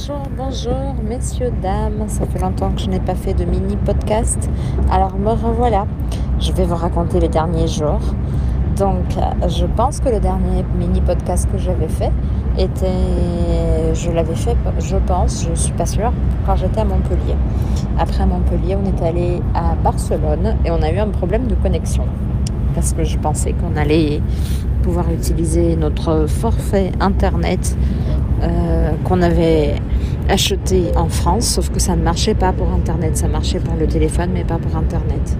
[0.00, 2.08] Bonjour, bonjour, messieurs, dames.
[2.08, 4.48] Ça fait longtemps que je n'ai pas fait de mini podcast.
[4.90, 5.86] Alors me revoilà.
[6.38, 8.00] Je vais vous raconter les derniers jours.
[8.78, 9.04] Donc,
[9.46, 12.12] je pense que le dernier mini podcast que j'avais fait
[12.56, 13.92] était.
[13.92, 16.12] Je l'avais fait, je pense, je suis pas sûre,
[16.46, 17.36] quand j'étais à Montpellier.
[17.98, 22.04] Après Montpellier, on est allé à Barcelone et on a eu un problème de connexion.
[22.74, 24.22] Parce que je pensais qu'on allait
[24.82, 27.76] pouvoir utiliser notre forfait internet
[28.42, 29.74] euh, qu'on avait
[30.28, 33.86] acheté en France, sauf que ça ne marchait pas pour Internet, ça marchait pour le
[33.86, 35.36] téléphone, mais pas pour Internet.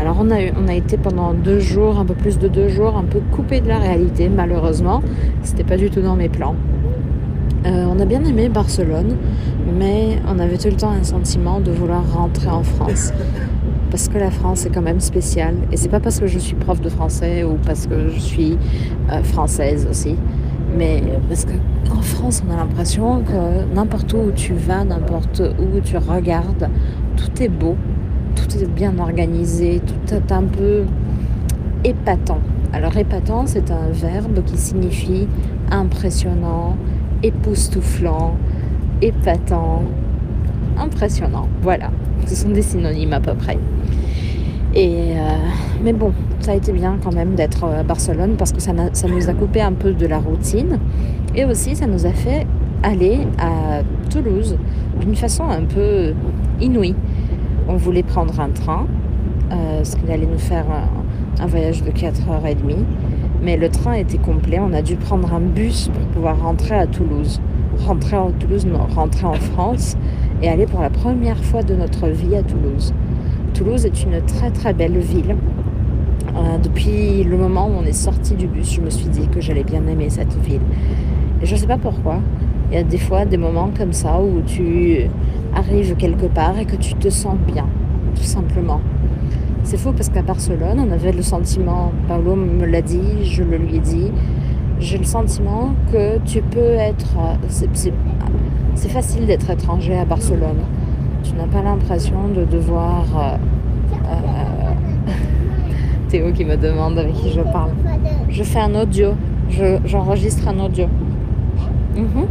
[0.00, 2.96] Alors on a, on a été pendant deux jours, un peu plus de deux jours,
[2.96, 5.02] un peu coupé de la réalité, malheureusement.
[5.42, 6.56] C'était pas du tout dans mes plans.
[7.66, 9.16] Euh, on a bien aimé Barcelone,
[9.78, 13.12] mais on avait tout le temps un sentiment de vouloir rentrer en France.
[13.90, 15.54] Parce que la France est quand même spéciale.
[15.72, 18.58] Et c'est pas parce que je suis prof de français ou parce que je suis
[19.10, 20.16] euh, française aussi.
[20.76, 25.96] Mais parce qu'en France, on a l'impression que n'importe où tu vas, n'importe où tu
[25.96, 26.68] regardes,
[27.16, 27.76] tout est beau,
[28.34, 30.84] tout est bien organisé, tout est un peu
[31.84, 32.40] épatant.
[32.72, 35.28] Alors épatant, c'est un verbe qui signifie
[35.70, 36.76] impressionnant,
[37.22, 38.36] époustouflant,
[39.00, 39.82] épatant,
[40.76, 41.48] impressionnant.
[41.62, 41.90] Voilà,
[42.26, 43.58] ce sont des synonymes à peu près.
[44.76, 45.36] Euh,
[45.84, 49.30] mais bon, ça a été bien quand même d'être à Barcelone parce que ça, nous
[49.30, 50.78] a coupé un peu de la routine
[51.34, 52.46] et aussi ça nous a fait
[52.82, 54.56] aller à Toulouse
[55.00, 56.12] d'une façon un peu
[56.60, 56.96] inouïe.
[57.68, 58.86] On voulait prendre un train,
[59.52, 60.66] euh, ce qu'il allait nous faire
[61.40, 62.84] un, voyage de 4h30,
[63.42, 64.58] mais le train était complet.
[64.60, 67.40] On a dû prendre un bus pour pouvoir rentrer à Toulouse.
[67.86, 69.96] Rentrer à Toulouse, rentrer en France
[70.42, 72.92] et aller pour la première fois de notre vie à Toulouse.
[73.54, 75.36] Toulouse est une très très belle ville.
[76.34, 79.40] Euh, depuis le moment où on est sorti du bus, je me suis dit que
[79.40, 80.60] j'allais bien aimer cette ville.
[81.40, 82.18] Et je ne sais pas pourquoi.
[82.70, 85.08] Il y a des fois des moments comme ça où tu
[85.54, 87.68] arrives quelque part et que tu te sens bien,
[88.16, 88.80] tout simplement.
[89.62, 93.56] C'est faux parce qu'à Barcelone, on avait le sentiment, Paolo me l'a dit, je le
[93.56, 94.10] lui ai dit,
[94.80, 97.14] j'ai le sentiment que tu peux être...
[97.48, 100.64] C'est facile d'être étranger à Barcelone
[101.24, 103.04] tu n'as pas l'impression de devoir...
[103.16, 103.36] Euh,
[104.06, 105.10] euh,
[106.08, 107.70] Théo qui me demande avec qui je parle.
[108.28, 109.14] Je fais un audio,
[109.84, 110.86] j'enregistre un audio.
[111.96, 112.26] Mhm.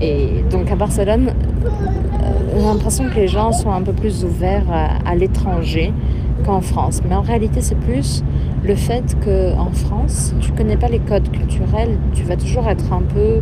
[0.00, 4.70] Et donc à Barcelone, euh, j'ai l'impression que les gens sont un peu plus ouverts
[4.70, 5.92] à, à l'étranger
[6.46, 7.02] qu'en France.
[7.06, 8.22] Mais en réalité, c'est plus
[8.64, 13.02] le fait qu'en France, tu connais pas les codes culturels, tu vas toujours être un
[13.02, 13.40] peu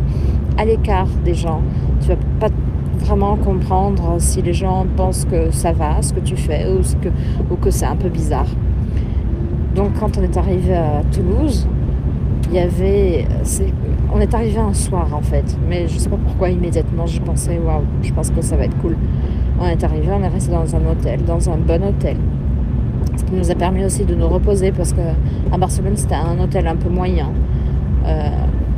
[0.57, 1.61] à l'écart des gens.
[2.01, 2.49] Tu vas pas
[2.97, 7.09] vraiment comprendre si les gens pensent que ça va, ce que tu fais, ou, que,
[7.51, 8.47] ou que c'est un peu bizarre.
[9.75, 11.67] Donc quand on est arrivé à Toulouse,
[12.49, 13.25] il y avait...
[14.13, 17.59] on est arrivé un soir en fait, mais je sais pas pourquoi immédiatement j'ai pensé
[17.63, 18.95] waouh, je pense que ça va être cool.
[19.59, 22.17] On est arrivé, on est resté dans un hôtel, dans un bon hôtel.
[23.17, 25.01] Ce qui nous a permis aussi de nous reposer parce que
[25.51, 27.31] à Barcelone c'était un hôtel un peu moyen.
[28.05, 28.29] Euh,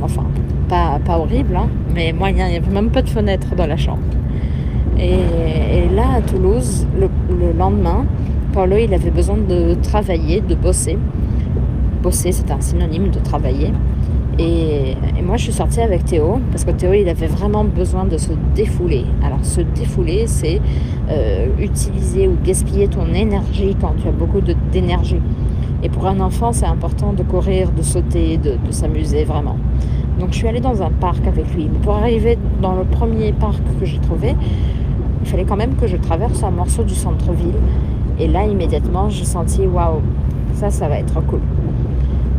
[0.02, 0.24] enfin,
[0.68, 3.76] pas, pas horrible, hein, mais moyen, il n'y avait même pas de fenêtre dans la
[3.76, 4.02] chambre.
[4.98, 7.08] Et, là, à Toulouse, le,
[7.56, 8.04] lendemain,
[8.52, 10.98] Paulo, il avait besoin de travailler, de bosser.
[12.02, 13.72] Bosser, c'est un synonyme de travailler.
[14.38, 18.18] Et, moi, je suis sortie avec Théo, parce que Théo, il avait vraiment besoin de
[18.18, 19.04] se défouler.
[19.24, 20.60] Alors, se défouler, c'est
[21.10, 24.40] euh, utiliser ou gaspiller ton énergie quand tu as beaucoup
[24.72, 25.20] d'énergie.
[25.82, 29.56] Et pour un enfant, c'est important de courir, de sauter, de, s'amuser vraiment.
[30.18, 31.68] Donc je suis allée dans un parc avec lui.
[31.82, 34.34] pour arriver dans le premier parc que j'ai trouvé,
[35.22, 37.58] il fallait quand même que je traverse un morceau du centre-ville.
[38.18, 40.00] Et là, immédiatement, j'ai senti waouh,
[40.54, 41.40] ça, ça va être cool.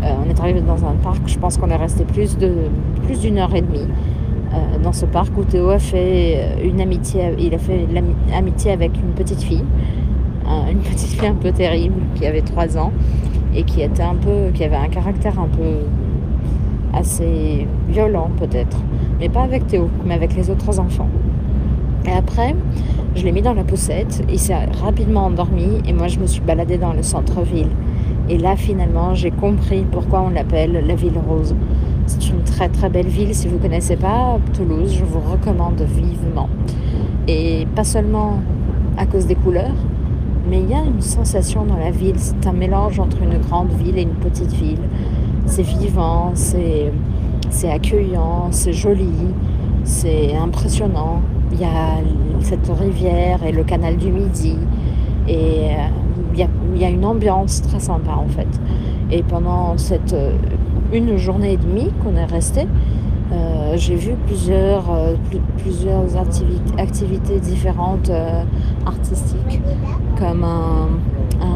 [0.03, 2.53] Euh, on est arrivé dans un parc, je pense qu'on est resté plus de
[3.05, 3.87] plus d'une heure et demie
[4.53, 7.87] euh, dans ce parc où Théo a fait euh, une amitié, il a fait
[8.29, 9.63] l'amitié avec une petite fille,
[10.45, 12.91] une petite fille un peu terrible qui avait trois ans
[13.55, 15.85] et qui était un peu, qui avait un caractère un peu
[16.93, 18.77] assez violent peut-être,
[19.19, 21.09] mais pas avec Théo, mais avec les autres enfants.
[22.05, 22.55] Et après,
[23.15, 26.41] je l'ai mis dans la poussette, il s'est rapidement endormi et moi je me suis
[26.41, 27.69] baladée dans le centre-ville.
[28.29, 31.55] Et là finalement j'ai compris pourquoi on l'appelle la ville rose.
[32.07, 35.81] C'est une très très belle ville, si vous ne connaissez pas Toulouse, je vous recommande
[35.81, 36.49] vivement.
[37.27, 38.39] Et pas seulement
[38.97, 39.75] à cause des couleurs,
[40.51, 43.71] mais il y a une sensation dans la ville, c'est un mélange entre une grande
[43.71, 44.81] ville et une petite ville.
[45.45, 46.91] C'est vivant, c'est
[47.69, 49.29] accueillant, c'est joli,
[49.85, 51.21] c'est impressionnant.
[51.53, 52.01] Il y a
[52.41, 54.57] cette rivière et le canal du Midi.
[55.29, 55.87] Et euh,
[56.33, 58.49] il y, a, il y, a, une ambiance très sympa en fait.
[59.09, 60.33] Et pendant cette euh,
[60.91, 62.67] une journée et demie qu'on est resté,
[63.31, 64.83] euh, j'ai vu plusieurs,
[65.57, 66.17] plusieurs
[66.77, 68.11] activités, différentes
[68.85, 69.61] artistiques,
[70.17, 70.89] comme un,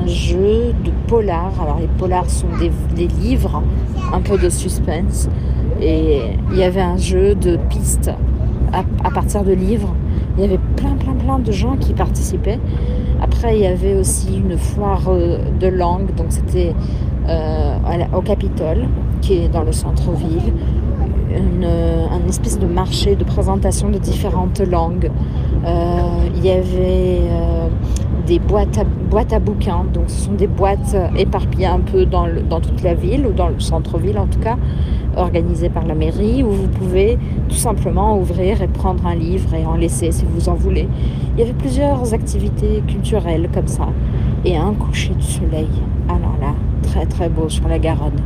[0.08, 1.52] jeu de polar.
[1.62, 2.48] Alors les polars sont
[2.96, 3.62] des, livres,
[4.14, 5.30] un peu de suspense.
[5.82, 8.12] Et il y avait un jeu de pistes
[8.72, 9.94] à, partir de livres.
[10.38, 12.60] Il y avait plein, plein, plein de gens qui participaient.
[13.22, 15.10] Après, il y avait aussi une foire
[15.60, 16.74] de langue, donc c'était
[18.16, 18.88] au Capitole,
[19.22, 20.54] qui est dans le centre-ville
[21.36, 25.12] une, un espèce de marché de présentation de différentes langues.
[25.66, 27.68] Euh, il y avait euh,
[28.26, 32.28] des boîtes à, boîtes à bouquins, donc ce sont des boîtes éparpillées un peu dans,
[32.50, 34.58] dans toute la ville, ou dans le centre-ville en tout cas,
[35.16, 37.18] organisées par la mairie, où vous pouvez
[37.50, 40.88] tout simplement ouvrir et prendre un livre et en laisser si vous en voulez.
[41.34, 43.88] Il y avait plusieurs activités culturelles comme ça,
[44.44, 45.70] et un coucher du soleil.
[46.08, 46.54] Alors là,
[46.84, 48.22] très très beau sur la Garonne.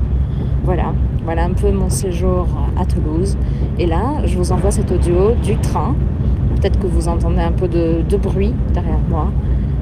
[0.69, 0.94] Voilà,
[1.25, 2.45] voilà un peu mon séjour
[2.80, 3.36] à Toulouse.
[3.80, 5.95] Et là, je vous envoie cet audio du train.
[6.56, 9.31] Peut-être que vous entendez un peu de, bruit derrière moi.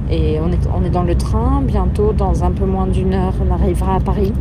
[0.10, 1.62] Et on est, on est dans le train.
[1.62, 4.32] Bientôt, dans un peu moins d'une heure, on arrivera à Paris.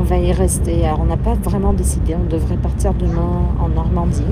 [0.00, 0.86] On va y rester.
[0.86, 2.16] Alors, on n'a pas vraiment décidé.
[2.16, 3.28] On devrait partir demain
[3.60, 4.22] en Normandie.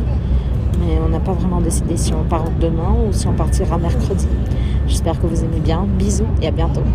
[0.81, 4.27] Mais on n'a pas vraiment décidé si on part demain ou si on partira mercredi.
[4.87, 5.87] J'espère que vous aimez bien.
[5.99, 6.87] Bisous et à bientôt.